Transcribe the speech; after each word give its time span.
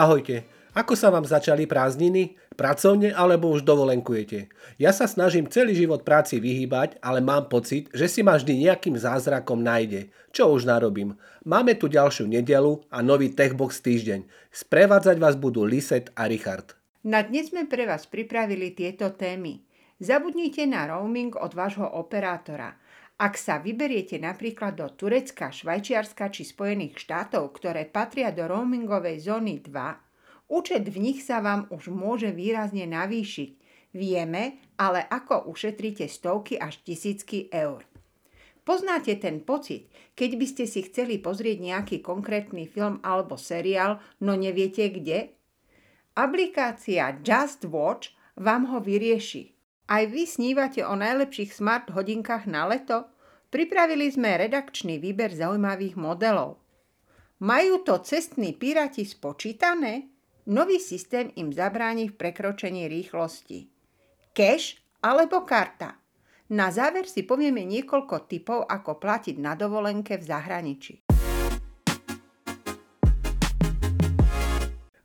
Ahojte, 0.00 0.48
ako 0.72 0.96
sa 0.96 1.12
vám 1.12 1.28
začali 1.28 1.68
prázdniny? 1.68 2.32
Pracovne 2.56 3.12
alebo 3.12 3.52
už 3.52 3.68
dovolenkujete? 3.68 4.48
Ja 4.80 4.96
sa 4.96 5.04
snažím 5.04 5.44
celý 5.52 5.76
život 5.76 6.08
práci 6.08 6.40
vyhýbať, 6.40 6.96
ale 7.04 7.20
mám 7.20 7.52
pocit, 7.52 7.92
že 7.92 8.08
si 8.08 8.24
ma 8.24 8.40
vždy 8.40 8.64
nejakým 8.64 8.96
zázrakom 8.96 9.60
nájde. 9.60 10.08
Čo 10.32 10.56
už 10.56 10.64
narobím? 10.64 11.20
Máme 11.44 11.76
tu 11.76 11.92
ďalšiu 11.92 12.32
nedelu 12.32 12.80
a 12.88 13.04
nový 13.04 13.28
Techbox 13.28 13.84
týždeň. 13.84 14.24
Sprevádzať 14.48 15.20
vás 15.20 15.36
budú 15.36 15.68
Liset 15.68 16.16
a 16.16 16.24
Richard. 16.24 16.80
Na 17.04 17.20
dnes 17.20 17.52
sme 17.52 17.68
pre 17.68 17.84
vás 17.84 18.08
pripravili 18.08 18.72
tieto 18.72 19.12
témy. 19.12 19.60
Zabudnite 20.00 20.64
na 20.64 20.88
roaming 20.88 21.36
od 21.36 21.52
vášho 21.52 21.84
operátora. 21.84 22.79
Ak 23.20 23.36
sa 23.36 23.60
vyberiete 23.60 24.16
napríklad 24.16 24.80
do 24.80 24.88
Turecka, 24.88 25.52
Švajčiarska 25.52 26.32
či 26.32 26.48
Spojených 26.48 26.96
štátov, 26.96 27.52
ktoré 27.52 27.84
patria 27.84 28.32
do 28.32 28.48
roamingovej 28.48 29.28
zóny 29.28 29.60
2, 29.60 30.10
Účet 30.50 30.82
v 30.90 30.98
nich 30.98 31.22
sa 31.22 31.38
vám 31.38 31.70
už 31.70 31.94
môže 31.94 32.34
výrazne 32.34 32.82
navýšiť. 32.82 33.50
Vieme, 33.94 34.58
ale 34.74 35.06
ako 35.06 35.46
ušetríte 35.46 36.10
stovky 36.10 36.58
až 36.58 36.82
tisícky 36.82 37.46
eur. 37.54 37.86
Poznáte 38.66 39.14
ten 39.14 39.46
pocit, 39.46 39.86
keď 40.18 40.30
by 40.34 40.46
ste 40.50 40.64
si 40.66 40.82
chceli 40.90 41.22
pozrieť 41.22 41.58
nejaký 41.62 41.96
konkrétny 42.02 42.66
film 42.66 42.98
alebo 43.06 43.38
seriál, 43.38 44.02
no 44.18 44.34
neviete 44.34 44.90
kde? 44.90 45.30
Aplikácia 46.18 47.22
Just 47.22 47.62
Watch 47.70 48.10
vám 48.34 48.66
ho 48.74 48.82
vyrieši. 48.82 49.59
Aj 49.90 50.06
vy 50.06 50.22
snívate 50.22 50.86
o 50.86 50.94
najlepších 50.94 51.50
smart 51.50 51.90
hodinkách 51.90 52.46
na 52.46 52.70
leto? 52.70 53.10
Pripravili 53.50 54.06
sme 54.06 54.38
redakčný 54.38 55.02
výber 55.02 55.34
zaujímavých 55.34 55.98
modelov. 55.98 56.62
Majú 57.42 57.82
to 57.82 57.98
cestní 57.98 58.54
piráti 58.54 59.02
spočítané? 59.02 60.06
Nový 60.46 60.78
systém 60.78 61.34
im 61.34 61.50
zabráni 61.50 62.06
v 62.06 62.14
prekročení 62.14 62.86
rýchlosti. 62.86 63.66
Cash 64.30 64.78
alebo 65.02 65.42
karta. 65.42 65.98
Na 66.54 66.70
záver 66.70 67.10
si 67.10 67.26
povieme 67.26 67.66
niekoľko 67.66 68.30
typov, 68.30 68.70
ako 68.70 68.94
platiť 68.94 69.42
na 69.42 69.58
dovolenke 69.58 70.14
v 70.14 70.22
zahraničí. 70.22 71.09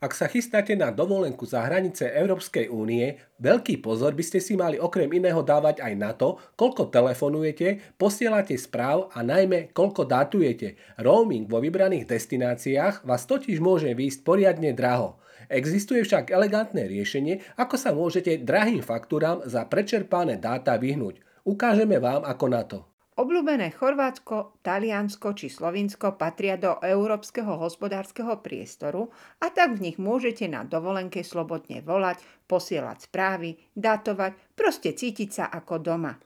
Ak 0.06 0.14
sa 0.14 0.30
chystáte 0.30 0.78
na 0.78 0.94
dovolenku 0.94 1.50
za 1.50 1.66
hranice 1.66 2.06
Európskej 2.06 2.70
únie, 2.70 3.18
veľký 3.42 3.82
pozor 3.82 4.14
by 4.14 4.22
ste 4.22 4.38
si 4.38 4.54
mali 4.54 4.78
okrem 4.78 5.10
iného 5.10 5.42
dávať 5.42 5.82
aj 5.82 5.94
na 5.98 6.14
to, 6.14 6.38
koľko 6.54 6.94
telefonujete, 6.94 7.98
posielate 7.98 8.54
správ 8.54 9.10
a 9.18 9.26
najmä 9.26 9.74
koľko 9.74 10.06
datujete. 10.06 10.78
Roaming 11.02 11.50
vo 11.50 11.58
vybraných 11.58 12.06
destináciách 12.06 13.02
vás 13.02 13.26
totiž 13.26 13.58
môže 13.58 13.90
výjsť 13.98 14.22
poriadne 14.22 14.78
draho. 14.78 15.18
Existuje 15.50 16.06
však 16.06 16.30
elegantné 16.30 16.86
riešenie, 16.86 17.42
ako 17.58 17.74
sa 17.74 17.90
môžete 17.90 18.46
drahým 18.46 18.86
faktúram 18.86 19.42
za 19.50 19.66
prečerpané 19.66 20.38
dáta 20.38 20.78
vyhnúť. 20.78 21.18
Ukážeme 21.50 21.98
vám 21.98 22.22
ako 22.30 22.46
na 22.46 22.62
to. 22.62 22.86
Obľúbené 23.16 23.72
Chorvátsko, 23.72 24.60
Taliansko 24.60 25.32
či 25.40 25.48
Slovinsko 25.48 26.20
patria 26.20 26.60
do 26.60 26.76
európskeho 26.84 27.56
hospodárskeho 27.64 28.44
priestoru 28.44 29.08
a 29.40 29.48
tak 29.56 29.80
v 29.80 29.88
nich 29.88 29.98
môžete 29.98 30.52
na 30.52 30.68
dovolenke 30.68 31.24
slobodne 31.24 31.80
volať, 31.80 32.20
posielať 32.44 33.08
správy, 33.08 33.56
datovať, 33.72 34.36
proste 34.60 34.92
cítiť 34.92 35.30
sa 35.32 35.46
ako 35.48 35.80
doma. 35.80 36.20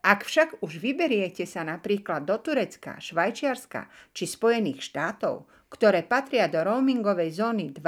Ak 0.00 0.24
však 0.24 0.64
už 0.64 0.80
vyberiete 0.80 1.44
sa 1.44 1.60
napríklad 1.60 2.24
do 2.24 2.40
Turecka, 2.40 2.96
Švajčiarska 2.96 3.92
či 4.16 4.24
Spojených 4.24 4.80
štátov, 4.80 5.44
ktoré 5.68 6.00
patria 6.08 6.48
do 6.48 6.64
roamingovej 6.64 7.36
zóny 7.36 7.68
2, 7.68 7.84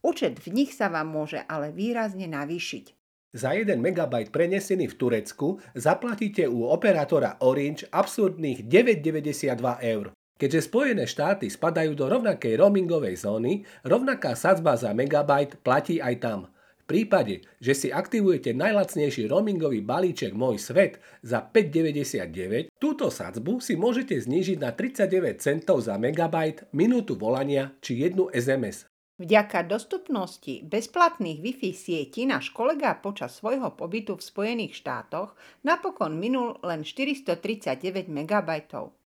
Účet 0.00 0.40
v 0.40 0.48
nich 0.56 0.72
sa 0.72 0.88
vám 0.88 1.12
môže 1.12 1.44
ale 1.44 1.76
výrazne 1.76 2.24
navýšiť. 2.24 2.99
Za 3.30 3.54
1 3.54 3.78
MB 3.78 4.34
prenesený 4.34 4.90
v 4.90 4.98
Turecku 4.98 5.62
zaplatíte 5.78 6.50
u 6.50 6.66
operátora 6.66 7.38
Orange 7.46 7.86
absurdných 7.86 8.66
9,92 8.66 9.54
eur. 9.86 10.10
Keďže 10.34 10.66
Spojené 10.66 11.06
štáty 11.06 11.46
spadajú 11.46 11.94
do 11.94 12.10
rovnakej 12.10 12.58
roamingovej 12.58 13.22
zóny, 13.22 13.62
rovnaká 13.86 14.34
sadzba 14.34 14.74
za 14.74 14.90
megabajt 14.90 15.62
platí 15.62 16.02
aj 16.02 16.14
tam. 16.18 16.40
V 16.82 16.84
prípade, 16.90 17.46
že 17.62 17.70
si 17.70 17.88
aktivujete 17.94 18.50
najlacnejší 18.50 19.30
roamingový 19.30 19.78
balíček 19.78 20.34
Môj 20.34 20.58
svet 20.58 20.98
za 21.22 21.38
5,99, 21.38 22.74
túto 22.82 23.14
sadzbu 23.14 23.62
si 23.62 23.78
môžete 23.78 24.18
znížiť 24.18 24.58
na 24.58 24.74
39 24.74 25.38
centov 25.38 25.86
za 25.86 25.94
megabajt, 26.02 26.66
minútu 26.74 27.14
volania 27.14 27.78
či 27.78 27.94
jednu 27.94 28.26
SMS. 28.34 28.89
Vďaka 29.20 29.68
dostupnosti 29.68 30.64
bezplatných 30.64 31.44
Wi-Fi 31.44 31.76
sietí 31.76 32.24
náš 32.24 32.48
kolega 32.56 32.96
počas 32.96 33.36
svojho 33.36 33.76
pobytu 33.76 34.16
v 34.16 34.24
Spojených 34.24 34.80
štátoch 34.80 35.36
napokon 35.60 36.16
minul 36.16 36.56
len 36.64 36.80
439 36.88 38.08
MB. 38.08 38.50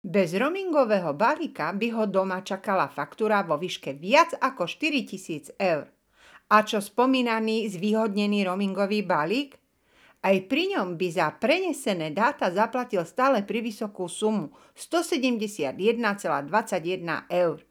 Bez 0.02 0.34
roamingového 0.34 1.14
balíka 1.14 1.70
by 1.70 1.94
ho 1.94 2.10
doma 2.10 2.42
čakala 2.42 2.90
faktúra 2.90 3.46
vo 3.46 3.54
výške 3.54 3.94
viac 3.94 4.34
ako 4.42 4.66
4000 4.66 5.54
eur. 5.62 5.86
A 6.50 6.66
čo 6.66 6.82
spomínaný 6.82 7.70
zvýhodnený 7.70 8.50
roamingový 8.50 9.06
balík? 9.06 9.54
Aj 10.26 10.34
pri 10.50 10.74
ňom 10.74 10.98
by 10.98 11.08
za 11.14 11.30
prenesené 11.38 12.10
dáta 12.10 12.50
zaplatil 12.50 13.06
stále 13.06 13.46
pri 13.46 13.62
vysokú 13.62 14.10
sumu 14.10 14.50
171,21 14.74 15.78
eur. 17.30 17.62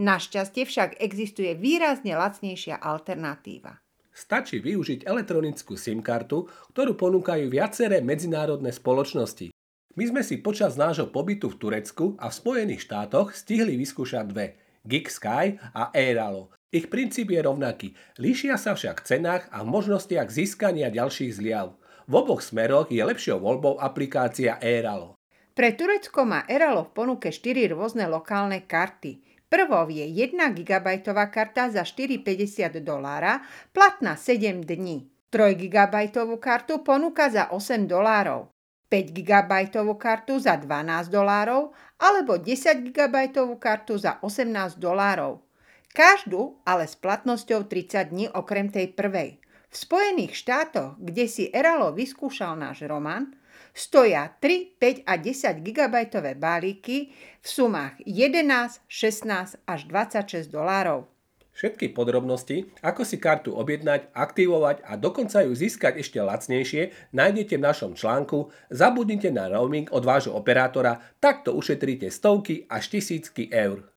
Našťastie 0.00 0.64
však 0.64 0.96
existuje 0.96 1.52
výrazne 1.52 2.16
lacnejšia 2.16 2.80
alternatíva. 2.80 3.84
Stačí 4.16 4.56
využiť 4.56 5.04
elektronickú 5.04 5.76
SIM 5.76 6.00
kartu, 6.00 6.48
ktorú 6.72 6.96
ponúkajú 6.96 7.52
viaceré 7.52 8.00
medzinárodné 8.00 8.72
spoločnosti. 8.72 9.52
My 10.00 10.04
sme 10.08 10.24
si 10.24 10.40
počas 10.40 10.80
nášho 10.80 11.12
pobytu 11.12 11.52
v 11.52 11.58
Turecku 11.60 12.16
a 12.16 12.32
v 12.32 12.38
Spojených 12.40 12.88
štátoch 12.88 13.36
stihli 13.36 13.76
vyskúšať 13.76 14.24
dve, 14.32 14.56
Gig 14.88 15.12
Sky 15.12 15.60
a 15.76 15.92
Airalo. 15.92 16.48
Ich 16.72 16.88
princíp 16.88 17.28
je 17.28 17.44
rovnaký, 17.44 17.88
líšia 18.16 18.56
sa 18.56 18.72
však 18.72 19.04
v 19.04 19.06
cenách 19.06 19.52
a 19.52 19.60
v 19.60 19.68
možnostiach 19.68 20.32
získania 20.32 20.88
ďalších 20.88 21.36
zliav. 21.36 21.76
V 22.08 22.12
oboch 22.16 22.40
smeroch 22.40 22.88
je 22.88 23.04
lepšou 23.04 23.36
voľbou 23.36 23.76
aplikácia 23.76 24.56
Airalo. 24.64 25.20
Pre 25.52 25.68
Turecko 25.76 26.24
má 26.24 26.48
Airalo 26.48 26.88
v 26.88 26.94
ponuke 26.96 27.28
4 27.28 27.76
rôzne 27.76 28.08
lokálne 28.08 28.64
karty– 28.64 29.12
Prvou 29.50 29.90
je 29.90 30.06
1 30.06 30.54
GB 30.54 31.02
karta 31.34 31.66
za 31.74 31.82
4,50 31.82 32.70
dolára, 32.86 33.42
platná 33.74 34.14
7 34.14 34.62
dní. 34.62 35.10
3 35.34 35.58
GB 35.58 35.94
kartu 36.38 36.78
ponúka 36.86 37.26
za 37.26 37.50
8 37.50 37.90
dolárov. 37.90 38.46
5 38.90 39.10
GB 39.10 39.52
kartu 39.98 40.38
za 40.38 40.54
12 40.54 41.10
dolárov 41.10 41.74
alebo 41.98 42.38
10 42.38 42.94
GB 42.94 43.16
kartu 43.58 43.98
za 43.98 44.22
18 44.22 44.78
dolárov. 44.78 45.42
Každú 45.90 46.62
ale 46.62 46.86
s 46.86 46.94
platnosťou 46.94 47.66
30 47.66 48.14
dní 48.14 48.26
okrem 48.30 48.70
tej 48.70 48.94
prvej. 48.94 49.42
V 49.66 49.74
Spojených 49.74 50.38
štátoch, 50.38 50.94
kde 51.02 51.26
si 51.26 51.50
Eralo 51.50 51.90
vyskúšal 51.90 52.54
náš 52.54 52.86
román, 52.86 53.34
stoja 53.80 54.28
3, 54.44 54.76
5 54.76 55.08
a 55.08 55.16
10 55.16 55.64
GB 55.64 55.94
balíky 56.36 57.16
v 57.40 57.46
sumách 57.48 57.96
11, 58.04 58.84
16 58.84 59.56
až 59.64 59.80
26 59.88 60.52
dolárov. 60.52 61.08
Všetky 61.56 61.92
podrobnosti, 61.92 62.72
ako 62.80 63.04
si 63.04 63.20
kartu 63.20 63.52
objednať, 63.52 64.12
aktivovať 64.16 64.84
a 64.84 64.96
dokonca 65.00 65.44
ju 65.44 65.52
získať 65.52 66.00
ešte 66.00 66.20
lacnejšie, 66.20 67.12
nájdete 67.12 67.56
v 67.56 67.66
našom 67.66 67.92
článku 67.96 68.52
Zabudnite 68.68 69.32
na 69.32 69.48
roaming 69.48 69.88
od 69.92 70.04
vášho 70.04 70.32
operátora, 70.36 71.00
takto 71.20 71.56
ušetríte 71.56 72.08
stovky 72.12 72.64
až 72.68 72.84
tisícky 72.96 73.48
eur. 73.48 73.92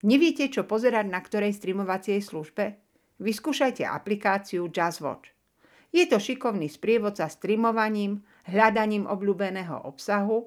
Neviete, 0.00 0.48
čo 0.48 0.64
pozerať 0.64 1.06
na 1.12 1.20
ktorej 1.20 1.52
streamovacej 1.56 2.24
službe? 2.24 2.80
Vyskúšajte 3.20 3.84
aplikáciu 3.84 4.68
JazzWatch. 4.68 5.39
Je 5.90 6.06
to 6.06 6.22
šikovný 6.22 6.70
sprievodca 6.70 7.26
streamovaním, 7.26 8.22
hľadaním 8.46 9.10
obľúbeného 9.10 9.82
obsahu 9.86 10.46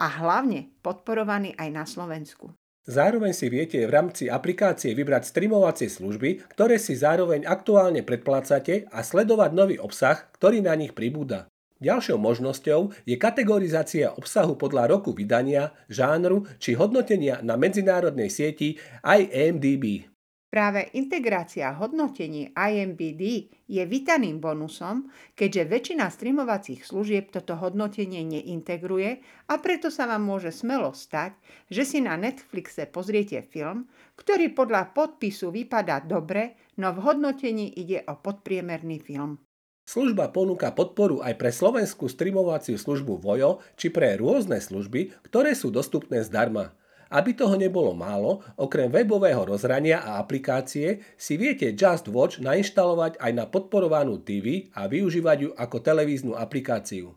a 0.00 0.06
hlavne 0.08 0.72
podporovaný 0.80 1.52
aj 1.60 1.68
na 1.68 1.84
Slovensku. 1.84 2.56
Zároveň 2.88 3.36
si 3.36 3.52
viete 3.52 3.76
v 3.84 3.92
rámci 3.92 4.32
aplikácie 4.32 4.96
vybrať 4.96 5.28
streamovacie 5.28 5.92
služby, 5.92 6.48
ktoré 6.56 6.80
si 6.80 6.96
zároveň 6.96 7.44
aktuálne 7.44 8.00
predplácate 8.00 8.88
a 8.88 9.04
sledovať 9.04 9.50
nový 9.52 9.76
obsah, 9.76 10.16
ktorý 10.40 10.64
na 10.64 10.72
nich 10.74 10.96
pribúda. 10.96 11.46
Ďalšou 11.80 12.16
možnosťou 12.20 12.92
je 13.08 13.16
kategorizácia 13.20 14.12
obsahu 14.12 14.56
podľa 14.56 14.96
roku 14.96 15.16
vydania, 15.16 15.72
žánru 15.88 16.44
či 16.60 16.76
hodnotenia 16.76 17.40
na 17.44 17.56
medzinárodnej 17.56 18.28
sieti 18.28 18.76
IMDb. 19.04 20.08
Práve 20.50 20.90
integrácia 20.98 21.70
hodnotení 21.78 22.50
IMBD 22.50 23.54
je 23.70 23.82
vítaným 23.86 24.42
bonusom, 24.42 25.06
keďže 25.38 25.70
väčšina 25.70 26.10
streamovacích 26.10 26.82
služieb 26.82 27.30
toto 27.30 27.54
hodnotenie 27.54 28.26
neintegruje 28.26 29.22
a 29.46 29.54
preto 29.62 29.94
sa 29.94 30.10
vám 30.10 30.26
môže 30.26 30.50
smelo 30.50 30.90
stať, 30.90 31.38
že 31.70 31.86
si 31.86 32.02
na 32.02 32.18
Netflixe 32.18 32.90
pozriete 32.90 33.46
film, 33.46 33.86
ktorý 34.18 34.50
podľa 34.50 34.90
podpisu 34.90 35.54
vypadá 35.54 36.02
dobre, 36.02 36.58
no 36.82 36.90
v 36.90 36.98
hodnotení 36.98 37.70
ide 37.70 38.02
o 38.10 38.18
podpriemerný 38.18 38.98
film. 39.06 39.38
Služba 39.86 40.34
ponúka 40.34 40.74
podporu 40.74 41.22
aj 41.22 41.38
pre 41.38 41.54
slovenskú 41.54 42.10
streamovaciu 42.10 42.74
službu 42.74 43.22
Vojo 43.22 43.62
či 43.78 43.94
pre 43.94 44.18
rôzne 44.18 44.58
služby, 44.58 45.14
ktoré 45.30 45.54
sú 45.54 45.70
dostupné 45.70 46.26
zdarma. 46.26 46.74
Aby 47.10 47.34
toho 47.34 47.58
nebolo 47.58 47.90
málo, 47.90 48.46
okrem 48.54 48.86
webového 48.86 49.42
rozhrania 49.42 49.98
a 49.98 50.22
aplikácie 50.22 51.02
si 51.18 51.34
viete 51.34 51.74
Just 51.74 52.06
Watch 52.06 52.38
nainštalovať 52.38 53.18
aj 53.18 53.32
na 53.34 53.50
podporovanú 53.50 54.22
TV 54.22 54.70
a 54.78 54.86
využívať 54.86 55.38
ju 55.42 55.50
ako 55.58 55.76
televíznu 55.82 56.38
aplikáciu. 56.38 57.10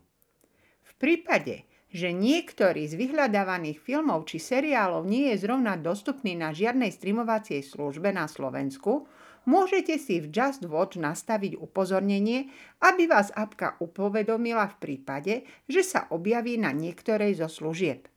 V 0.82 0.92
prípade, 0.98 1.62
že 1.94 2.10
niektorý 2.10 2.90
z 2.90 2.98
vyhľadávaných 2.98 3.78
filmov 3.78 4.26
či 4.26 4.42
seriálov 4.42 5.06
nie 5.06 5.30
je 5.30 5.46
zrovna 5.46 5.78
dostupný 5.78 6.34
na 6.34 6.50
žiadnej 6.50 6.90
streamovacej 6.90 7.62
službe 7.62 8.10
na 8.10 8.26
Slovensku, 8.26 9.06
môžete 9.46 9.94
si 10.02 10.18
v 10.18 10.26
Just 10.26 10.66
Watch 10.66 10.98
nastaviť 10.98 11.54
upozornenie, 11.54 12.50
aby 12.82 13.06
vás 13.06 13.30
apka 13.30 13.78
upovedomila 13.78 14.66
v 14.74 14.76
prípade, 14.82 15.34
že 15.70 15.86
sa 15.86 16.10
objaví 16.10 16.58
na 16.58 16.74
niektorej 16.74 17.38
zo 17.38 17.46
služieb. 17.46 18.10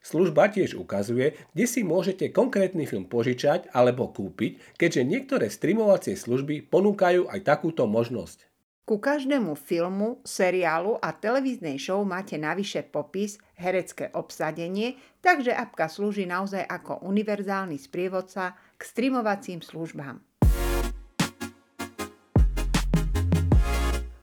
Služba 0.00 0.48
tiež 0.48 0.80
ukazuje, 0.80 1.36
kde 1.52 1.64
si 1.68 1.84
môžete 1.84 2.32
konkrétny 2.32 2.88
film 2.88 3.04
požičať 3.04 3.68
alebo 3.76 4.08
kúpiť, 4.08 4.80
keďže 4.80 5.04
niektoré 5.04 5.52
streamovacie 5.52 6.16
služby 6.16 6.72
ponúkajú 6.72 7.28
aj 7.28 7.40
takúto 7.44 7.84
možnosť. 7.84 8.48
Ku 8.88 8.96
každému 8.96 9.54
filmu, 9.60 10.24
seriálu 10.24 10.96
a 10.98 11.12
televíznej 11.12 11.76
show 11.76 12.00
máte 12.02 12.40
navyše 12.40 12.80
popis, 12.80 13.36
herecké 13.60 14.08
obsadenie, 14.16 14.96
takže 15.20 15.52
apka 15.52 15.86
slúži 15.86 16.24
naozaj 16.24 16.64
ako 16.64 17.04
univerzálny 17.04 17.76
sprievodca 17.76 18.56
k 18.74 18.82
streamovacím 18.82 19.60
službám. 19.60 20.16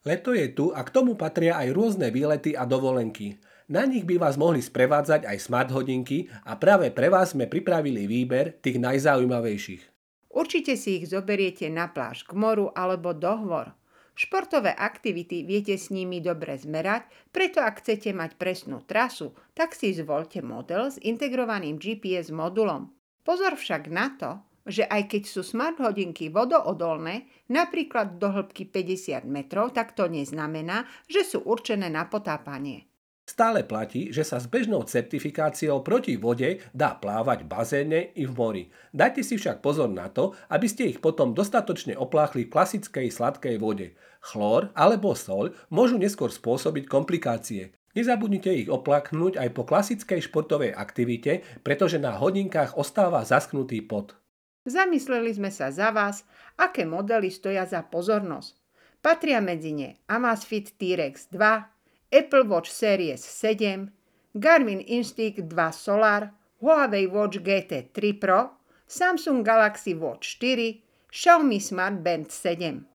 Leto 0.10 0.32
je 0.34 0.48
tu 0.58 0.74
a 0.74 0.82
k 0.82 0.90
tomu 0.90 1.14
patria 1.20 1.60
aj 1.60 1.70
rôzne 1.70 2.10
výlety 2.10 2.58
a 2.58 2.66
dovolenky. 2.66 3.38
Na 3.68 3.84
nich 3.84 4.08
by 4.08 4.16
vás 4.16 4.40
mohli 4.40 4.64
sprevádzať 4.64 5.28
aj 5.28 5.38
smart 5.44 5.70
hodinky 5.76 6.32
a 6.48 6.56
práve 6.56 6.88
pre 6.88 7.12
vás 7.12 7.36
sme 7.36 7.52
pripravili 7.52 8.08
výber 8.08 8.56
tých 8.64 8.80
najzaujímavejších. 8.80 9.84
Určite 10.32 10.80
si 10.80 11.04
ich 11.04 11.12
zoberiete 11.12 11.68
na 11.68 11.92
pláž 11.92 12.24
k 12.24 12.32
moru 12.32 12.72
alebo 12.72 13.12
do 13.12 13.36
hvor. 13.44 13.76
Športové 14.16 14.72
aktivity 14.72 15.44
viete 15.44 15.76
s 15.76 15.92
nimi 15.92 16.24
dobre 16.24 16.56
zmerať, 16.56 17.12
preto 17.36 17.60
ak 17.60 17.84
chcete 17.84 18.16
mať 18.16 18.40
presnú 18.40 18.82
trasu, 18.88 19.36
tak 19.52 19.76
si 19.76 19.92
zvolte 19.92 20.40
model 20.40 20.88
s 20.88 20.98
integrovaným 21.04 21.76
GPS 21.76 22.32
modulom. 22.32 22.88
Pozor 23.28 23.60
však 23.60 23.92
na 23.92 24.16
to, 24.16 24.32
že 24.64 24.88
aj 24.88 25.12
keď 25.12 25.24
sú 25.28 25.44
smart 25.44 25.76
hodinky 25.84 26.32
vodoodolné, 26.32 27.28
napríklad 27.52 28.16
do 28.16 28.32
hĺbky 28.32 28.72
50 28.72 29.28
metrov, 29.28 29.76
tak 29.76 29.92
to 29.92 30.08
neznamená, 30.08 30.88
že 31.12 31.28
sú 31.28 31.44
určené 31.44 31.92
na 31.92 32.08
potápanie. 32.08 32.88
Stále 33.28 33.68
platí, 33.68 34.16
že 34.16 34.24
sa 34.24 34.40
s 34.40 34.48
bežnou 34.48 34.88
certifikáciou 34.88 35.84
proti 35.84 36.16
vode 36.16 36.64
dá 36.72 36.96
plávať 36.96 37.44
v 37.44 37.52
bazéne 37.52 38.00
i 38.16 38.24
v 38.24 38.32
mori. 38.32 38.64
Dajte 38.96 39.20
si 39.20 39.36
však 39.36 39.60
pozor 39.60 39.92
na 39.92 40.08
to, 40.08 40.32
aby 40.48 40.64
ste 40.64 40.96
ich 40.96 41.04
potom 41.04 41.36
dostatočne 41.36 42.00
opláchli 42.00 42.48
v 42.48 42.54
klasickej 42.56 43.12
sladkej 43.12 43.60
vode. 43.60 44.00
Chlór 44.24 44.72
alebo 44.80 45.12
soľ 45.12 45.52
môžu 45.68 46.00
neskôr 46.00 46.32
spôsobiť 46.32 46.88
komplikácie. 46.88 47.76
Nezabudnite 48.00 48.48
ich 48.56 48.72
oplaknúť 48.72 49.36
aj 49.36 49.50
po 49.52 49.68
klasickej 49.68 50.24
športovej 50.24 50.72
aktivite, 50.72 51.44
pretože 51.68 52.00
na 52.00 52.16
hodinkách 52.16 52.80
ostáva 52.80 53.28
zasknutý 53.28 53.84
pot. 53.84 54.16
Zamysleli 54.64 55.36
sme 55.36 55.52
sa 55.52 55.68
za 55.68 55.92
vás, 55.92 56.24
aké 56.56 56.88
modely 56.88 57.28
stoja 57.28 57.68
za 57.68 57.84
pozornosť. 57.84 58.56
Patria 59.04 59.44
medzi 59.44 59.76
ne 59.76 60.00
Amazfit 60.08 60.80
T-Rex 60.80 61.32
2, 61.32 61.77
Apple 62.08 62.48
Watch 62.48 62.72
Series 62.72 63.20
7, 63.20 63.92
Garmin 64.32 64.80
Instinct 64.80 65.44
2 65.44 65.72
Solar, 65.76 66.32
Huawei 66.64 67.04
Watch 67.04 67.44
GT 67.44 67.92
3 67.92 68.14
Pro, 68.14 68.56
Samsung 68.88 69.44
Galaxy 69.44 69.92
Watch 69.92 70.40
4, 70.40 71.12
Xiaomi 71.12 71.60
Smart 71.60 72.00
Band 72.00 72.32
7. 72.32 72.88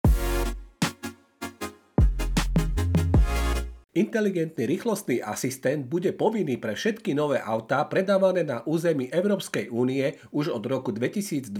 Inteligentný 3.99 4.71
rýchlostný 4.71 5.19
asistent 5.27 5.91
bude 5.91 6.15
povinný 6.15 6.63
pre 6.63 6.79
všetky 6.79 7.11
nové 7.11 7.43
autá 7.43 7.83
predávané 7.91 8.47
na 8.47 8.63
území 8.63 9.11
Európskej 9.11 9.75
únie 9.75 10.23
už 10.31 10.55
od 10.55 10.63
roku 10.71 10.95
2024. 10.95 11.51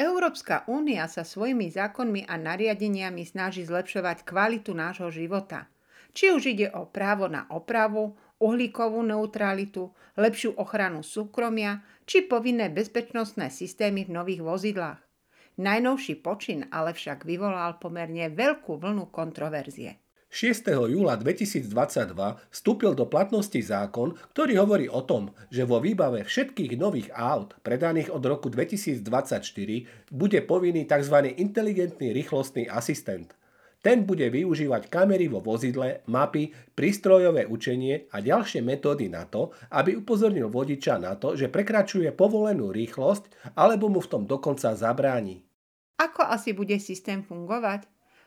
Európska 0.00 0.64
únia 0.64 1.04
sa 1.12 1.28
svojimi 1.28 1.68
zákonmi 1.68 2.24
a 2.24 2.40
nariadeniami 2.40 3.28
snaží 3.28 3.68
zlepšovať 3.68 4.24
kvalitu 4.24 4.72
nášho 4.72 5.12
života– 5.12 5.68
či 6.14 6.30
už 6.30 6.54
ide 6.54 6.70
o 6.70 6.86
právo 6.86 7.26
na 7.26 7.44
opravu, 7.50 8.14
uhlíkovú 8.38 9.02
neutralitu, 9.02 9.90
lepšiu 10.14 10.54
ochranu 10.56 11.02
súkromia 11.02 11.82
či 12.06 12.22
povinné 12.24 12.70
bezpečnostné 12.70 13.50
systémy 13.50 14.06
v 14.06 14.14
nových 14.14 14.40
vozidlách. 14.46 15.00
Najnovší 15.54 16.18
počin 16.18 16.66
ale 16.70 16.94
však 16.94 17.22
vyvolal 17.26 17.78
pomerne 17.78 18.30
veľkú 18.30 18.78
vlnu 18.78 19.10
kontroverzie. 19.14 20.02
6. 20.34 20.66
júla 20.90 21.14
2022 21.14 21.70
vstúpil 22.50 22.90
do 22.98 23.06
platnosti 23.06 23.62
zákon, 23.62 24.18
ktorý 24.34 24.58
hovorí 24.58 24.90
o 24.90 24.98
tom, 25.06 25.30
že 25.46 25.62
vo 25.62 25.78
výbave 25.78 26.26
všetkých 26.26 26.74
nových 26.74 27.14
aut 27.14 27.54
predaných 27.62 28.10
od 28.10 28.18
roku 28.26 28.50
2024 28.50 29.06
bude 30.10 30.42
povinný 30.42 30.90
tzv. 30.90 31.38
inteligentný 31.38 32.10
rýchlostný 32.10 32.66
asistent– 32.66 33.30
ten 33.84 34.08
bude 34.08 34.32
využívať 34.32 34.88
kamery 34.88 35.28
vo 35.28 35.44
vozidle, 35.44 36.00
mapy, 36.08 36.48
prístrojové 36.72 37.44
učenie 37.44 38.08
a 38.08 38.24
ďalšie 38.24 38.64
metódy 38.64 39.12
na 39.12 39.28
to, 39.28 39.52
aby 39.76 40.00
upozornil 40.00 40.48
vodiča 40.48 40.96
na 40.96 41.20
to, 41.20 41.36
že 41.36 41.52
prekračuje 41.52 42.08
povolenú 42.16 42.72
rýchlosť 42.72 43.52
alebo 43.52 43.92
mu 43.92 44.00
v 44.00 44.08
tom 44.08 44.22
dokonca 44.24 44.72
zabráni. 44.72 45.44
Ako 46.00 46.24
asi 46.24 46.56
bude 46.56 46.80
systém 46.80 47.20
fungovať? 47.20 47.84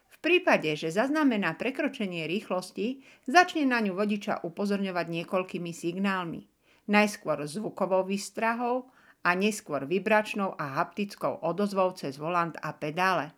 V 0.08 0.18
prípade, 0.22 0.70
že 0.78 0.94
zaznamená 0.94 1.58
prekročenie 1.58 2.30
rýchlosti, 2.30 3.02
začne 3.26 3.66
na 3.66 3.82
ňu 3.82 3.98
vodiča 3.98 4.46
upozorňovať 4.46 5.06
niekoľkými 5.10 5.74
signálmi. 5.74 6.46
Najskôr 6.88 7.44
zvukovou 7.50 8.06
výstrahou 8.06 8.88
a 9.26 9.34
neskôr 9.36 9.84
vibračnou 9.84 10.56
a 10.56 10.80
haptickou 10.80 11.44
odozvou 11.44 11.92
cez 11.98 12.16
volant 12.16 12.56
a 12.62 12.72
pedále. 12.78 13.36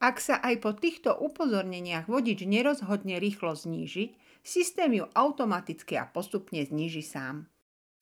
Ak 0.00 0.16
sa 0.16 0.40
aj 0.40 0.64
po 0.64 0.72
týchto 0.72 1.12
upozorneniach 1.12 2.08
vodič 2.08 2.48
nerozhodne 2.48 3.20
rýchlo 3.20 3.52
znížiť, 3.52 4.16
systém 4.40 4.96
ju 4.96 5.04
automaticky 5.12 6.00
a 6.00 6.08
postupne 6.08 6.64
zníži 6.64 7.04
sám. 7.04 7.44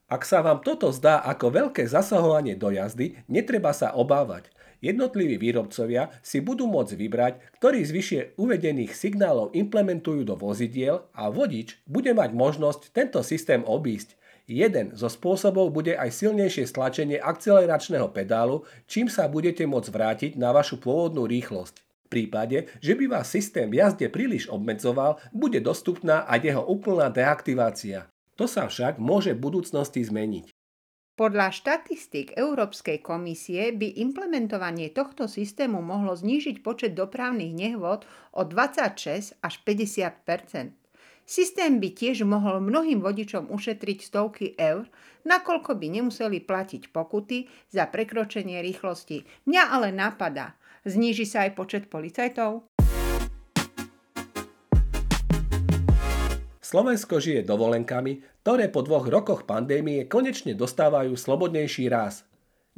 Ak 0.06 0.22
sa 0.22 0.38
vám 0.40 0.62
toto 0.62 0.94
zdá 0.94 1.18
ako 1.26 1.50
veľké 1.50 1.90
zasahovanie 1.90 2.54
do 2.54 2.70
jazdy, 2.70 3.18
netreba 3.26 3.74
sa 3.74 3.98
obávať. 3.98 4.46
Jednotliví 4.78 5.42
výrobcovia 5.42 6.14
si 6.22 6.38
budú 6.38 6.70
môcť 6.70 6.94
vybrať, 6.94 7.34
ktorý 7.58 7.82
z 7.82 7.90
vyššie 7.90 8.20
uvedených 8.38 8.94
signálov 8.94 9.50
implementujú 9.58 10.22
do 10.22 10.38
vozidiel 10.38 11.02
a 11.18 11.34
vodič 11.34 11.82
bude 11.82 12.14
mať 12.14 12.30
možnosť 12.30 12.94
tento 12.94 13.26
systém 13.26 13.66
obísť. 13.66 14.14
Jeden 14.46 14.94
zo 14.94 15.10
spôsobov 15.10 15.74
bude 15.74 15.98
aj 15.98 16.14
silnejšie 16.14 16.70
stlačenie 16.70 17.18
akceleračného 17.18 18.06
pedálu, 18.14 18.62
čím 18.86 19.10
sa 19.10 19.26
budete 19.26 19.66
môcť 19.66 19.90
vrátiť 19.90 20.32
na 20.38 20.54
vašu 20.54 20.78
pôvodnú 20.78 21.26
rýchlosť. 21.26 21.87
Prípade, 22.08 22.72
že 22.80 22.96
by 22.96 23.04
vás 23.20 23.28
systém 23.28 23.68
v 23.68 23.84
jazde 23.84 24.08
príliš 24.08 24.48
obmedzoval, 24.48 25.20
bude 25.28 25.60
dostupná 25.60 26.24
aj 26.24 26.40
jeho 26.40 26.64
úplná 26.64 27.12
deaktivácia. 27.12 28.08
To 28.40 28.48
sa 28.48 28.64
však 28.64 28.96
môže 28.96 29.36
v 29.36 29.44
budúcnosti 29.44 30.00
zmeniť. 30.00 30.48
Podľa 31.18 31.50
štatistík 31.50 32.38
Európskej 32.38 33.02
komisie 33.02 33.74
by 33.74 34.00
implementovanie 34.00 34.88
tohto 34.94 35.26
systému 35.26 35.82
mohlo 35.82 36.14
znížiť 36.14 36.62
počet 36.62 36.94
dopravných 36.94 37.52
nehôd 37.52 38.06
o 38.32 38.46
26 38.46 39.36
až 39.42 39.54
50% 39.66 40.78
Systém 41.28 41.76
by 41.76 41.92
tiež 41.92 42.24
mohol 42.24 42.56
mnohým 42.64 43.04
vodičom 43.04 43.52
ušetriť 43.52 43.98
stovky 44.00 44.56
eur, 44.56 44.88
nakoľko 45.28 45.76
by 45.76 46.00
nemuseli 46.00 46.40
platiť 46.40 46.88
pokuty 46.88 47.44
za 47.68 47.84
prekročenie 47.84 48.64
rýchlosti. 48.64 49.28
Mňa 49.44 49.62
ale 49.68 49.92
napadá, 49.92 50.56
Zníži 50.88 51.28
sa 51.28 51.44
aj 51.44 51.52
počet 51.52 51.84
policajtov? 51.92 52.64
Slovensko 56.64 57.20
žije 57.20 57.44
dovolenkami, 57.44 58.24
ktoré 58.40 58.72
po 58.72 58.80
dvoch 58.80 59.04
rokoch 59.04 59.44
pandémie 59.44 60.08
konečne 60.08 60.56
dostávajú 60.56 61.12
slobodnejší 61.12 61.92
ráz. 61.92 62.24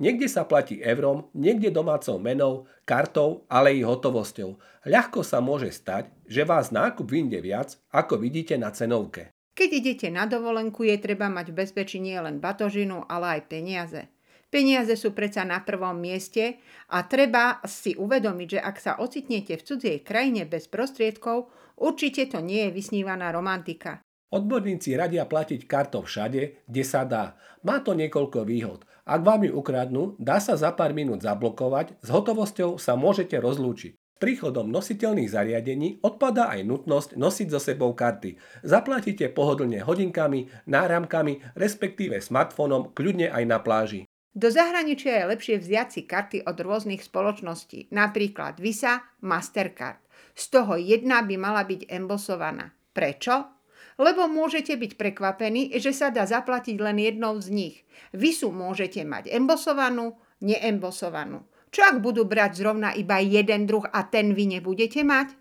Niekde 0.03 0.27
sa 0.27 0.43
platí 0.43 0.83
eurom, 0.83 1.31
niekde 1.39 1.71
domácou 1.71 2.19
menou, 2.19 2.67
kartou, 2.83 3.47
ale 3.47 3.79
i 3.79 3.87
hotovosťou. 3.87 4.59
Ľahko 4.91 5.23
sa 5.23 5.39
môže 5.39 5.71
stať, 5.71 6.11
že 6.27 6.43
vás 6.43 6.75
nákup 6.75 7.07
vyjde 7.07 7.39
viac, 7.39 7.79
ako 7.95 8.19
vidíte 8.19 8.59
na 8.59 8.75
cenovke. 8.75 9.31
Keď 9.55 9.71
idete 9.71 10.09
na 10.11 10.27
dovolenku, 10.27 10.83
je 10.83 10.99
treba 10.99 11.31
mať 11.31 11.55
v 11.55 11.59
bezpečí 11.63 12.03
nie 12.03 12.19
len 12.19 12.43
batožinu, 12.43 13.07
ale 13.07 13.39
aj 13.39 13.41
peniaze. 13.47 14.11
Peniaze 14.51 14.99
sú 14.99 15.15
predsa 15.15 15.47
na 15.47 15.63
prvom 15.63 15.95
mieste 15.95 16.59
a 16.91 17.07
treba 17.07 17.63
si 17.71 17.95
uvedomiť, 17.95 18.59
že 18.59 18.61
ak 18.61 18.77
sa 18.83 18.93
ocitnete 18.99 19.55
v 19.55 19.63
cudzej 19.63 19.97
krajine 20.03 20.43
bez 20.43 20.67
prostriedkov, 20.67 21.55
určite 21.79 22.27
to 22.27 22.43
nie 22.43 22.67
je 22.67 22.75
vysnívaná 22.75 23.31
romantika. 23.31 24.03
Odborníci 24.35 24.99
radia 24.99 25.23
platiť 25.23 25.71
kartou 25.71 26.03
všade, 26.03 26.67
kde 26.67 26.83
sa 26.83 27.07
dá. 27.07 27.39
Má 27.63 27.79
to 27.83 27.95
niekoľko 27.95 28.43
výhod. 28.43 28.83
Ak 29.07 29.23
vám 29.23 29.47
ju 29.47 29.55
ukradnú, 29.55 30.19
dá 30.19 30.43
sa 30.43 30.59
za 30.59 30.75
pár 30.75 30.95
minút 30.99 31.23
zablokovať, 31.23 31.99
s 32.03 32.09
hotovosťou 32.11 32.79
sa 32.79 32.99
môžete 32.99 33.39
rozlúčiť. 33.39 33.95
Príchodom 34.21 34.69
nositeľných 34.69 35.33
zariadení 35.33 36.05
odpadá 36.05 36.53
aj 36.53 36.67
nutnosť 36.67 37.11
nosiť 37.17 37.49
so 37.55 37.59
sebou 37.63 37.95
karty. 37.97 38.37
Zaplatíte 38.67 39.31
pohodlne 39.33 39.81
hodinkami, 39.81 40.53
náramkami, 40.69 41.57
respektíve 41.57 42.21
smartfónom, 42.21 42.93
kľudne 42.93 43.33
aj 43.33 43.45
na 43.47 43.59
pláži. 43.63 44.10
Do 44.31 44.47
zahraničia 44.47 45.23
je 45.23 45.31
lepšie 45.35 45.57
vziať 45.59 45.89
si 45.91 46.03
karty 46.07 46.47
od 46.47 46.55
rôznych 46.55 47.03
spoločností, 47.03 47.91
napríklad 47.91 48.63
Visa, 48.63 49.03
Mastercard. 49.27 49.99
Z 50.39 50.55
toho 50.55 50.79
jedna 50.79 51.27
by 51.27 51.35
mala 51.35 51.67
byť 51.67 51.91
embosovaná. 51.91 52.71
Prečo? 52.95 53.59
Lebo 53.99 54.31
môžete 54.31 54.79
byť 54.79 54.95
prekvapení, 54.95 55.75
že 55.77 55.91
sa 55.91 56.15
dá 56.15 56.25
zaplatiť 56.31 56.79
len 56.79 57.03
jednou 57.03 57.43
z 57.43 57.49
nich. 57.51 57.77
Visu 58.15 58.55
môžete 58.55 59.03
mať 59.03 59.29
embosovanú, 59.35 60.15
neembosovanú. 60.39 61.45
Čo 61.75 61.91
ak 61.91 61.97
budú 61.99 62.23
brať 62.23 62.63
zrovna 62.63 62.95
iba 62.95 63.19
jeden 63.19 63.67
druh 63.67 63.85
a 63.91 64.07
ten 64.07 64.33
vy 64.33 64.59
nebudete 64.59 65.03
mať? 65.03 65.35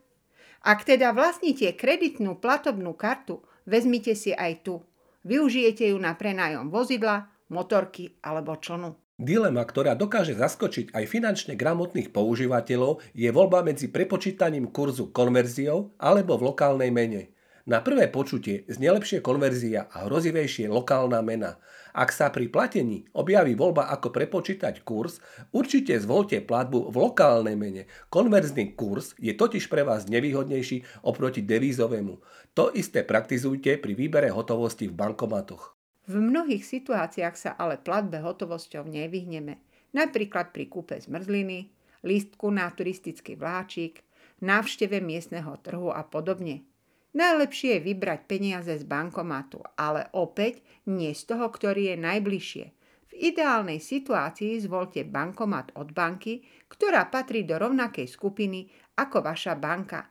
Ak 0.65 0.83
teda 0.83 1.15
vlastníte 1.15 1.71
kreditnú 1.77 2.41
platobnú 2.41 2.97
kartu, 2.97 3.45
vezmite 3.63 4.17
si 4.17 4.35
aj 4.35 4.65
tu. 4.65 4.81
Využijete 5.23 5.93
ju 5.93 5.97
na 6.01 6.17
prenájom 6.17 6.67
vozidla, 6.67 7.31
motorky 7.49 8.17
alebo 8.21 8.55
člnu. 8.55 8.95
Dilema, 9.19 9.67
ktorá 9.67 9.99
dokáže 9.99 10.31
zaskočiť 10.31 10.95
aj 10.95 11.03
finančne 11.03 11.53
gramotných 11.59 12.15
používateľov, 12.15 13.03
je 13.11 13.27
voľba 13.35 13.67
medzi 13.67 13.91
prepočítaním 13.91 14.71
kurzu 14.71 15.11
konverziou 15.11 15.91
alebo 15.99 16.39
v 16.39 16.55
lokálnej 16.55 16.87
mene. 16.87 17.35
Na 17.67 17.83
prvé 17.83 18.07
počutie 18.07 18.65
znie 18.71 18.89
lepšie 18.89 19.19
konverzia 19.19 19.91
a 19.91 20.07
hrozivejšie 20.07 20.71
lokálna 20.71 21.19
mena. 21.19 21.59
Ak 21.91 22.15
sa 22.15 22.31
pri 22.31 22.47
platení 22.47 23.05
objaví 23.11 23.59
voľba 23.59 23.91
ako 23.91 24.09
prepočítať 24.09 24.81
kurz, 24.87 25.19
určite 25.51 25.99
zvolte 25.99 26.39
platbu 26.39 26.87
v 26.87 26.95
lokálnej 26.95 27.59
mene. 27.59 27.91
Konverzný 28.07 28.73
kurz 28.73 29.13
je 29.19 29.35
totiž 29.35 29.67
pre 29.67 29.83
vás 29.83 30.07
nevýhodnejší 30.07 31.03
oproti 31.03 31.43
devízovému. 31.43 32.13
To 32.55 32.71
isté 32.71 33.03
praktizujte 33.03 33.77
pri 33.77 33.93
výbere 33.93 34.31
hotovosti 34.31 34.87
v 34.87 34.95
bankomatoch. 34.95 35.78
V 36.09 36.17
mnohých 36.17 36.65
situáciách 36.65 37.35
sa 37.37 37.51
ale 37.53 37.77
platbe 37.77 38.17
hotovosťou 38.17 38.81
nevyhneme. 38.89 39.61
Napríklad 39.93 40.49
pri 40.49 40.65
kúpe 40.65 40.97
zmrzliny, 40.97 41.69
lístku 42.01 42.49
na 42.49 42.65
turistický 42.73 43.37
vláčik, 43.37 44.01
návšteve 44.41 45.05
miestneho 45.05 45.53
trhu 45.61 45.93
a 45.93 46.01
podobne. 46.01 46.65
Najlepšie 47.13 47.77
je 47.77 47.85
vybrať 47.93 48.19
peniaze 48.25 48.73
z 48.73 48.85
bankomatu, 48.89 49.61
ale 49.77 50.09
opäť 50.17 50.65
nie 50.89 51.13
z 51.13 51.29
toho, 51.29 51.45
ktorý 51.45 51.93
je 51.93 51.97
najbližšie. 52.01 52.65
V 53.09 53.13
ideálnej 53.13 53.77
situácii 53.77 54.57
zvolte 54.65 55.05
bankomat 55.05 55.77
od 55.77 55.93
banky, 55.93 56.41
ktorá 56.73 57.05
patrí 57.13 57.45
do 57.45 57.61
rovnakej 57.61 58.09
skupiny 58.09 58.65
ako 58.97 59.25
vaša 59.25 59.53
banka. 59.57 60.09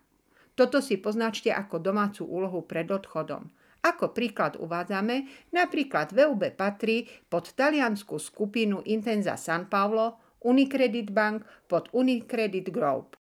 Toto 0.54 0.78
si 0.78 0.98
poznačte 0.98 1.54
ako 1.54 1.82
domácu 1.82 2.22
úlohu 2.26 2.66
pred 2.66 2.86
odchodom. 2.86 3.46
Ako 3.82 4.10
príklad 4.10 4.58
uvádzame, 4.58 5.30
napríklad 5.54 6.10
VUB 6.10 6.54
patrí 6.58 7.06
pod 7.30 7.54
taliansku 7.54 8.18
skupinu 8.18 8.82
Intenza 8.84 9.38
San 9.38 9.70
Paolo, 9.70 10.18
Unicredit 10.42 11.10
Bank 11.10 11.46
pod 11.70 11.90
Unicredit 11.94 12.70
Group. 12.70 13.18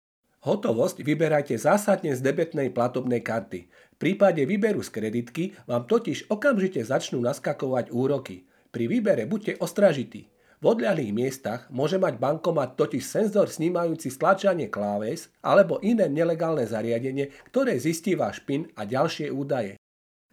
Hotovosť 0.45 1.01
vyberajte 1.01 1.57
zásadne 1.57 2.13
z 2.13 2.21
debetnej 2.21 2.69
platobnej 2.69 3.25
karty. 3.25 3.65
V 3.65 3.95
prípade 3.97 4.45
výberu 4.45 4.85
z 4.85 4.93
kreditky 4.93 5.57
vám 5.65 5.89
totiž 5.89 6.29
okamžite 6.29 6.85
začnú 6.85 7.17
naskakovať 7.23 7.89
úroky. 7.89 8.45
Pri 8.69 8.85
výbere 8.85 9.25
buďte 9.25 9.57
ostražití. 9.57 10.29
V 10.61 10.65
odľahlých 10.71 11.11
miestach 11.11 11.61
môže 11.73 11.97
mať 11.99 12.21
bankomat 12.21 12.77
totiž 12.77 13.03
senzor 13.03 13.49
snímajúci 13.49 14.13
stlačanie 14.13 14.71
kláves 14.71 15.33
alebo 15.41 15.81
iné 15.81 16.07
nelegálne 16.07 16.63
zariadenie, 16.63 17.33
ktoré 17.49 17.75
zistí 17.81 18.13
váš 18.13 18.45
PIN 18.45 18.69
a 18.77 18.85
ďalšie 18.85 19.33
údaje. 19.33 19.75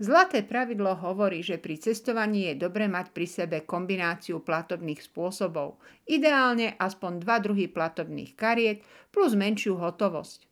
Zlaté 0.02 0.42
pravidlo 0.42 0.98
hovorí, 0.98 1.46
že 1.46 1.62
pri 1.62 1.78
cestovaní 1.78 2.50
je 2.50 2.58
dobre 2.58 2.90
mať 2.90 3.14
pri 3.14 3.26
sebe 3.30 3.62
kombináciu 3.62 4.42
platobných 4.42 4.98
spôsobov, 4.98 5.78
ideálne 6.10 6.74
aspoň 6.74 7.22
dva 7.22 7.38
druhy 7.38 7.70
platobných 7.70 8.34
kariet 8.34 8.82
plus 9.14 9.38
menšiu 9.38 9.78
hotovosť. 9.78 10.50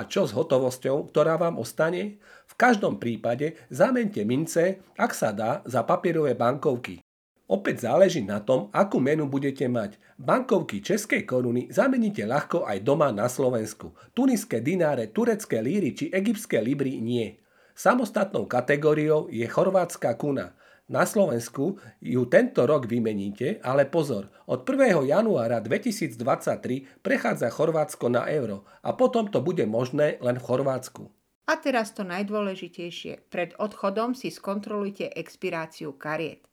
A 0.00 0.08
čo 0.08 0.24
s 0.24 0.32
hotovosťou, 0.32 1.12
ktorá 1.12 1.36
vám 1.36 1.60
ostane? 1.60 2.24
V 2.48 2.54
každom 2.56 2.96
prípade 2.96 3.60
zamente 3.68 4.24
mince, 4.24 4.80
ak 4.96 5.12
sa 5.12 5.36
dá, 5.36 5.60
za 5.68 5.84
papierové 5.84 6.32
bankovky. 6.32 7.04
Opäť 7.52 7.84
záleží 7.84 8.24
na 8.24 8.40
tom, 8.40 8.72
akú 8.72 8.96
menu 8.96 9.28
budete 9.28 9.68
mať. 9.68 10.00
Bankovky 10.16 10.80
českej 10.80 11.28
koruny 11.28 11.68
zameníte 11.68 12.24
ľahko 12.24 12.64
aj 12.64 12.80
doma 12.80 13.12
na 13.12 13.28
Slovensku. 13.28 13.92
Tuniské 14.16 14.64
dináre, 14.64 15.12
turecké 15.12 15.60
líry 15.60 15.92
či 15.92 16.08
egyptské 16.08 16.64
libry 16.64 16.96
nie. 16.96 17.36
Samostatnou 17.80 18.44
kategóriou 18.44 19.32
je 19.32 19.48
chorvátska 19.48 20.12
kuna. 20.20 20.52
Na 20.92 21.08
Slovensku 21.08 21.80
ju 22.04 22.28
tento 22.28 22.68
rok 22.68 22.84
vymeníte, 22.84 23.56
ale 23.64 23.88
pozor, 23.88 24.28
od 24.44 24.68
1. 24.68 25.00
januára 25.08 25.64
2023 25.64 27.00
prechádza 27.00 27.48
Chorvátsko 27.48 28.12
na 28.12 28.28
euro 28.28 28.68
a 28.84 28.92
potom 28.92 29.32
to 29.32 29.40
bude 29.40 29.64
možné 29.64 30.20
len 30.20 30.36
v 30.36 30.44
Chorvátsku. 30.44 31.08
A 31.48 31.56
teraz 31.56 31.96
to 31.96 32.04
najdôležitejšie. 32.04 33.32
Pred 33.32 33.56
odchodom 33.56 34.12
si 34.12 34.28
skontrolujte 34.28 35.16
expiráciu 35.16 35.96
kariet. 35.96 36.44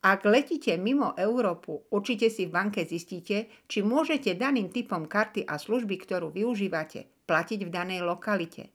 Ak 0.00 0.24
letíte 0.24 0.80
mimo 0.80 1.12
Európu, 1.20 1.84
určite 1.92 2.32
si 2.32 2.48
v 2.48 2.56
banke 2.56 2.88
zistíte, 2.88 3.52
či 3.68 3.84
môžete 3.84 4.40
daným 4.40 4.72
typom 4.72 5.04
karty 5.04 5.44
a 5.44 5.60
služby, 5.60 6.00
ktorú 6.00 6.32
využívate, 6.32 7.28
platiť 7.28 7.60
v 7.60 7.68
danej 7.68 8.00
lokalite. 8.08 8.72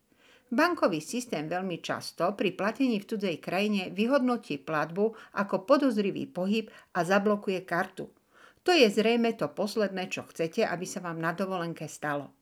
Bankový 0.47 1.03
systém 1.03 1.51
veľmi 1.51 1.83
často 1.83 2.23
pri 2.31 2.55
platení 2.55 3.03
v 3.03 3.07
cudzej 3.09 3.35
krajine 3.43 3.91
vyhodnotí 3.91 4.63
platbu 4.63 5.35
ako 5.35 5.67
podozrivý 5.67 6.23
pohyb 6.31 6.71
a 6.95 7.03
zablokuje 7.03 7.67
kartu. 7.67 8.07
To 8.63 8.71
je 8.71 8.87
zrejme 8.87 9.35
to 9.35 9.51
posledné, 9.51 10.07
čo 10.07 10.23
chcete, 10.23 10.63
aby 10.63 10.87
sa 10.87 11.03
vám 11.03 11.19
na 11.19 11.35
dovolenke 11.35 11.87
stalo. 11.91 12.36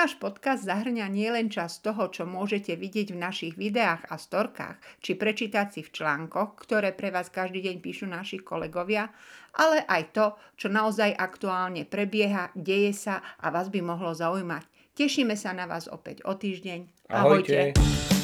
Náš 0.00 0.16
podcast 0.16 0.64
zahrňa 0.64 1.12
nielen 1.12 1.52
čas 1.52 1.84
toho, 1.84 2.08
čo 2.08 2.24
môžete 2.24 2.72
vidieť 2.72 3.12
v 3.12 3.20
našich 3.20 3.52
videách 3.52 4.08
a 4.08 4.16
storkách, 4.16 4.80
či 5.04 5.12
prečítať 5.12 5.76
si 5.76 5.80
v 5.84 5.92
článkoch, 5.92 6.56
ktoré 6.56 6.96
pre 6.96 7.12
vás 7.12 7.28
každý 7.28 7.60
deň 7.68 7.84
píšu 7.84 8.08
naši 8.08 8.40
kolegovia, 8.40 9.12
ale 9.60 9.84
aj 9.84 10.02
to, 10.16 10.26
čo 10.56 10.72
naozaj 10.72 11.12
aktuálne 11.12 11.84
prebieha, 11.84 12.48
deje 12.56 12.96
sa 12.96 13.20
a 13.44 13.52
vás 13.52 13.68
by 13.68 13.84
mohlo 13.84 14.16
zaujímať. 14.16 14.64
Tešíme 14.96 15.36
sa 15.36 15.52
na 15.52 15.68
vás 15.68 15.84
opäť 15.84 16.24
o 16.24 16.32
týždeň. 16.32 17.12
Ahojte. 17.12 17.76
Ahojte. 17.76 18.19